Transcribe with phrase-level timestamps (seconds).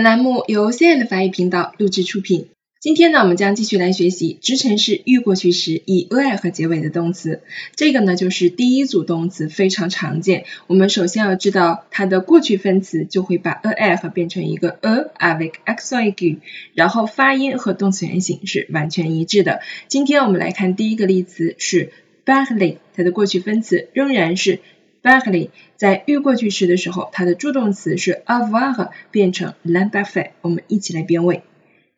[0.00, 2.48] 本栏目由 C N 的法语频道录制出品。
[2.80, 7.42] 今天呢，我们将继续来学习直陈式预过去时以 a 和结尾的动词。
[7.76, 10.46] 这个呢，就是第一组动词，非常常见。
[10.68, 16.38] 我们首先要知道它的过去分词就会把 a 和变成一个 er avec a c i g
[16.72, 19.60] 然后发音和动词原形是完全一致的。
[19.86, 21.92] 今天我们来看第一个例词是
[22.24, 24.60] b a r l y 它的过去分词仍然是。
[25.03, 30.31] parler 在预过去时的时候，它的助动词是 avoir 变成 l'imparfait。
[30.41, 31.41] 我们一起来变位：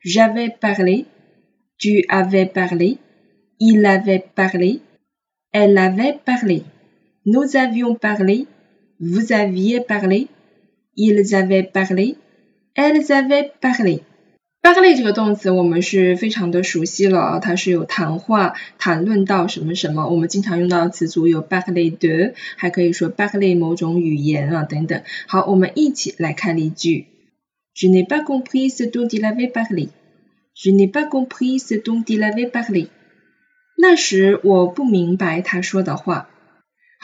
[0.03, 1.05] J'avais parlé,
[1.77, 2.97] tu avais parlé,
[3.57, 4.81] il avait parlé,
[5.51, 6.63] elle avait parlé,
[7.23, 8.47] nous avions parlé,
[8.99, 10.27] vous aviez parlé,
[10.95, 12.15] ils avaient parlé,
[12.75, 14.03] elles avaient parlé。
[14.62, 20.08] Parler 这个动词我们是非常的熟悉了，它是有谈话、谈论到什么什么。
[20.08, 25.02] 我们经常用到的词组有 parler de，还可以说 parler 某种语言啊等等。
[25.26, 27.06] 好，我们一起来看例句。
[27.74, 29.88] Je n'ai pas compris ce dont il avait parlé.
[30.54, 32.88] Je n'ai pas compris ce dont il avait parlé.
[33.76, 36.28] 那时我不明白他说的话。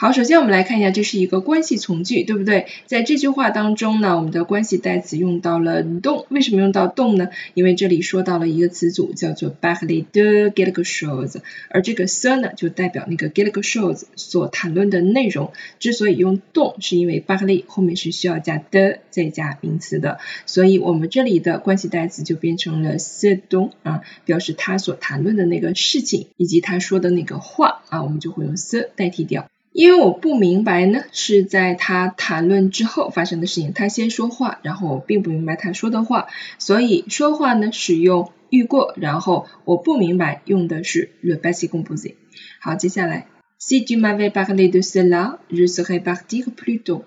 [0.01, 2.67] 好，首先我们来看一下，这是一个关系从句，对不对？
[2.85, 7.27] 在这句话当中呢，我们的关系代词用到了动，为什么用到动呢？
[7.53, 15.51] 因为这里说到了一个词组叫做 parler de quelque chose，而这个 ce 呢就代表那个 quelque chose 所谈论的内容。
[15.79, 29.49] 之所以用动，是因为 parler 后面是需要加的再加名词的，所以我们这里的关系代词就变成了 ce dont 啊，表示他所谈论的那个事情以及他说的那个话啊，我们就会用 ce 代替掉。
[29.71, 33.71] 因为我不明白呢，是在他谈论之后发生的事情。
[33.73, 42.15] 他先说话，然后我并不明白他说的话，所以说话呢使用遇过，然后我不明白用的是 le passé composé。
[42.59, 43.27] 好，接下来
[43.59, 47.03] ，Si tu m'avais parlé de cela, je serais parti plus tôt.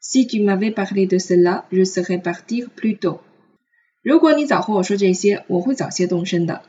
[0.00, 3.18] Si tu m'avais parlé de cela, je serais parti plus tôt.
[4.02, 6.62] 如果你早和我说这些，我会早些动身的。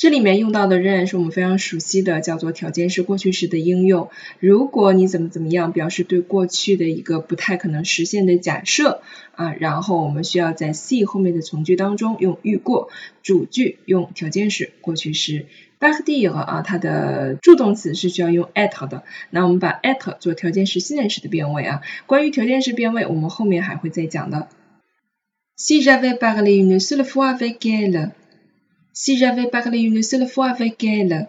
[0.00, 4.08] 这里面用到的仍然是我们非常熟悉的，叫做条件式过去时的应用。
[4.38, 9.02] 如果你怎么怎么样，表示对过去的一个不太可能实现的假设
[9.32, 12.88] 啊，然后我们需要在 see 后面的从句当中用遇过，
[13.22, 15.44] 主句用条件式过去时。
[15.78, 19.02] partir 啊，它的助动词是需要用 at 的。
[19.28, 21.82] 那我们把 at 做条件式现在时的变位啊。
[22.06, 24.48] 关于条件式变位，我们后面还会再讲的。
[25.58, 28.12] Si j'avais parlé une seule fois avec elle。
[28.92, 31.28] Si j'avais parlé une seule fois avec elle，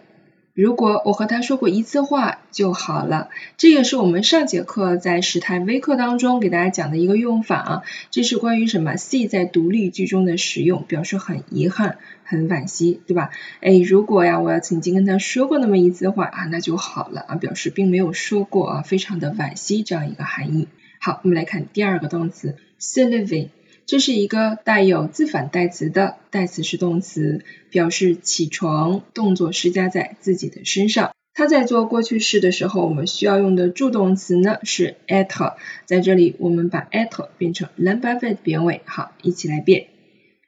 [0.54, 3.28] 如果我和她说过一次话就好了。
[3.56, 7.82] 这个是我们上节课在时态微课当中给大家讲的一个用法啊。
[8.10, 13.30] 这是关于什么？see 在独立句中的使用，表示很遗憾、很惋惜，对吧？
[13.60, 20.68] 哎，如果呀，我要曾经跟他说过那么一次话啊，那就好了啊，表示并没有说过啊，非常的惋惜这样一个含义。
[21.00, 23.48] 好，我们来看第二个动词，se lever。
[23.92, 31.14] 这是一个带有自反代词的代词是动词，表示起床，动作施加在自己的身上。
[31.34, 38.80] 它在做过去式的时候，我们需要用的助动词呢是 ate 在这里我们把 ate 变成 l'imparfait 变位。
[38.86, 39.88] 好，一起来变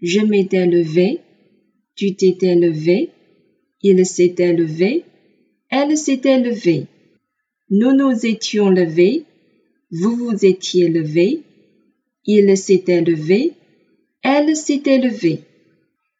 [0.00, 11.42] ：Je m'étais levé，tu t'étais levé，il s'était levé，elle s'était levée，nous nous étions levés，vous vous étiez levés。
[12.26, 13.52] Il s'était levé,
[14.22, 15.40] elle s'était levée。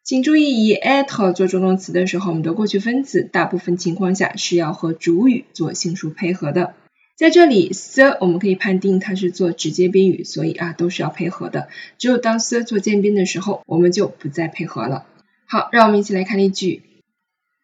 [0.03, 6.75] 请注意，以 être 做助动词的时候，我们的过去分词大部分情况下是要和主语做性数配合的。
[7.15, 11.69] 在这里，the 我们可以判定它是做直接宾语，所以啊都是要配合的。
[11.97, 15.07] 只有当 the 做间宾的时候，我们就不再配合了。
[15.47, 16.83] 好，让我们一起来看例句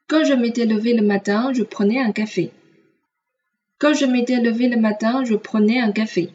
[0.07, 2.49] ：Quand je m'étais levé le matin, je prenais un café.
[3.77, 6.29] Quand je m'étais levé le matin, je prenais un café.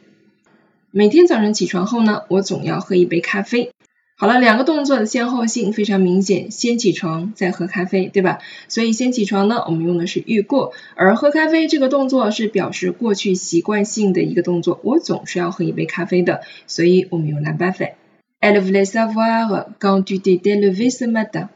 [0.91, 3.71] 每天早上起床后呢，我总要喝一杯咖啡。
[4.19, 8.39] 好了，两个动作的先后性非常明显，先起床再喝咖啡，对吧？
[8.67, 17.93] 所以先起床呢，我们用的是遇过，而喝咖啡这个动作是表示过去习惯性的一个动作，我总是要喝一杯咖啡的，所以我们用 la baffe。
[18.41, 21.49] Elle voulait savoir quand tu t'étais levé ce matin.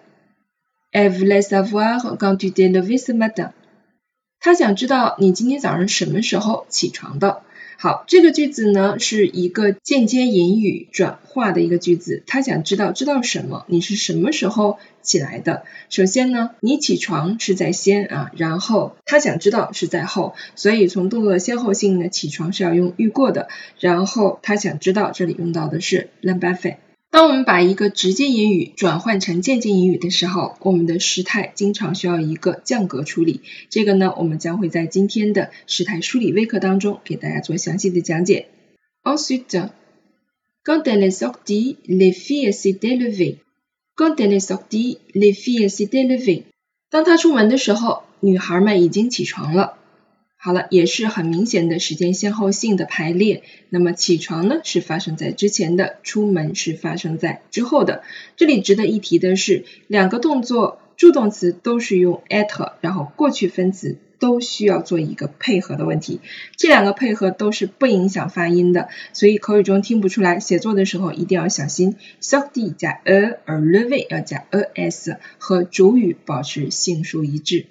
[0.92, 3.52] Elle voulait savoir quand tu t'es levé ce matin.
[4.38, 7.42] 她想知道你今天早上什么时候起床的。
[7.82, 12.22] 好，这个句子呢是一个间接引语转化的一个句子。
[12.26, 13.64] 他想知道知道什么？
[13.68, 15.64] 你是什么时候起来的？
[15.88, 20.34] 首先呢，你起床是在先啊，然后他想知道是在后。
[20.56, 23.48] 所以从动作的先后性呢，起床是要用遇过的，
[23.78, 26.74] 然后他想知道这里用到的是 l a m b a f e
[27.10, 33.40] 当我们把一个直接言语转换成间接言语的时候，我们的时态经常需要一个降格处理。
[33.68, 38.46] 这个呢，我们将会在今天的时态梳理微课当中给大家做详细的讲解。
[39.02, 39.70] Ensuite,
[40.62, 43.38] Quand elle est sortie, les filles s'étaient levées.
[43.96, 46.44] Quand elle est sortie, les filles s'étaient levées.
[46.90, 49.78] 当她出门的时候，女孩们已经起床了。
[50.42, 53.42] 好了，也是很明显的时间先后性的排列。
[53.68, 58.02] 那么起床呢是发生在之前的，出门是发生在之后的。
[58.36, 66.22] 这里值得一提的是，两个动作助动词都是用 at，然后过去分词都需要做一个配合的问题。
[66.56, 71.96] 这两个配合都是不影响发音的，所以口语中听不出来，写作的时候一定要小心。
[72.22, 77.66] sorti 加 a，而 leve 要加 as，和主语保持性数一致。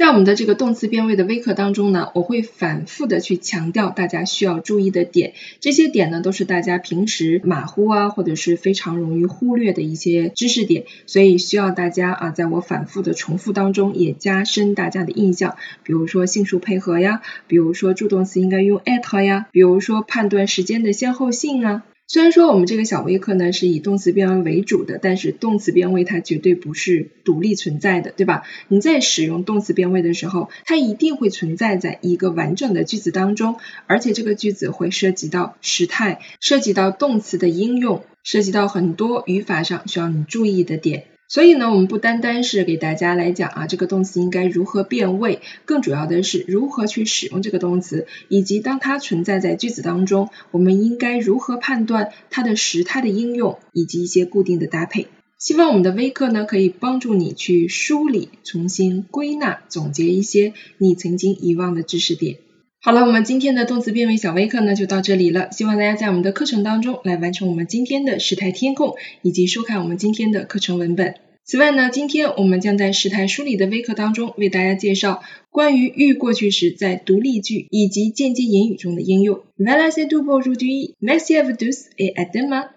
[0.00, 21.84] 在我们的这个动词变位的微课当中呢，我会反复的去强调大家需要注意的点，这些点呢都是大家平时马虎啊，或者是非常容易忽略的一些知识点，所以需要大家啊，在我反复的重复当中也加深大家的印象，比如说性数配合呀，比如说助动词应该用 at 呀，比如说判断时间的先后性啊。
[22.12, 28.42] 虽然说我们这个小微课呢是以动词变位为主的，但是动词变位它绝对不是独立存在的，对吧？
[28.66, 41.04] 你在使用动词变位的时候，它一定会存在在一个完整的句子当中，而且这个句子会涉及到时态，涉及到动词的应用，涉及到很多语法上需要你注意的点。
[41.30, 55.06] 所以呢，我们不单单是给大家来讲啊，这个动词应该如何变位，更主要的是如何去使用这个动词，以及当它存在在句子当中，我们应该如何判断它的时态的应用，以及一些固定的搭配。
[55.38, 62.38] 希望我们的微课呢，可以帮助你去梳理、重新归纳、总结一些你曾经遗忘的知识点。
[62.82, 65.50] 好了，我们今天的动词变位小微课呢就到这里了。
[65.52, 71.16] 希望大家在我们的课程当中来完成我们今天的时态填空，以及收看我们今天的课程文本。
[71.44, 79.42] 此外呢，今天我们将在时态梳理的微课当中为大家介绍关于预过去时在独立句以及间接言语中的应用。
[79.58, 80.94] Voilà c'est tout pour aujourd'hui.
[81.00, 82.70] Merci à vous tous et à demain.